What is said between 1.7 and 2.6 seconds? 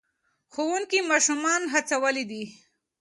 هڅولي دي.